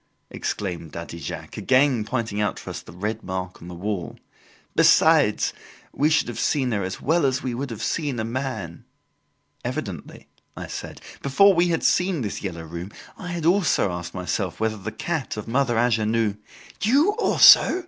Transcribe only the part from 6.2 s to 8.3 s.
have seen her as well as we would have seen a